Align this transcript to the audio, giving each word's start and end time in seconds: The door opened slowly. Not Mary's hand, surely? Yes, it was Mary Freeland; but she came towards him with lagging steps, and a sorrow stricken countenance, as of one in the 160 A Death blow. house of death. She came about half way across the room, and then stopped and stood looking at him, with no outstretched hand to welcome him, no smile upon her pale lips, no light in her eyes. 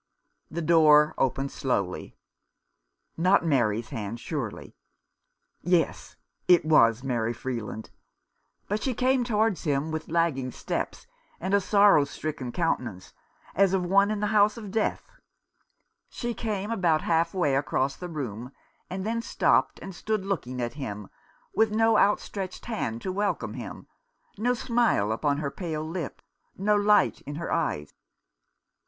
The 0.49 0.63
door 0.63 1.13
opened 1.19 1.51
slowly. 1.51 2.17
Not 3.17 3.45
Mary's 3.45 3.89
hand, 3.89 4.19
surely? 4.19 4.75
Yes, 5.61 6.15
it 6.47 6.65
was 6.65 7.03
Mary 7.03 7.33
Freeland; 7.33 7.91
but 8.67 8.81
she 8.81 8.95
came 8.95 9.23
towards 9.23 9.63
him 9.65 9.91
with 9.91 10.07
lagging 10.09 10.49
steps, 10.49 11.05
and 11.39 11.53
a 11.53 11.61
sorrow 11.61 12.03
stricken 12.05 12.51
countenance, 12.51 13.13
as 13.53 13.75
of 13.75 13.85
one 13.85 14.09
in 14.09 14.21
the 14.21 14.33
160 14.33 14.67
A 14.69 14.69
Death 14.71 14.73
blow. 14.73 14.83
house 14.89 14.91
of 15.05 15.07
death. 15.11 15.19
She 16.09 16.33
came 16.33 16.71
about 16.71 17.03
half 17.03 17.35
way 17.35 17.55
across 17.55 17.95
the 17.95 18.09
room, 18.09 18.51
and 18.89 19.05
then 19.05 19.21
stopped 19.21 19.77
and 19.83 19.93
stood 19.93 20.25
looking 20.25 20.59
at 20.63 20.73
him, 20.73 21.09
with 21.53 21.69
no 21.71 21.95
outstretched 21.99 22.65
hand 22.65 23.03
to 23.03 23.11
welcome 23.11 23.53
him, 23.53 23.85
no 24.35 24.55
smile 24.55 25.11
upon 25.11 25.37
her 25.37 25.51
pale 25.51 25.87
lips, 25.87 26.23
no 26.57 26.75
light 26.75 27.21
in 27.27 27.35
her 27.35 27.51
eyes. 27.51 27.93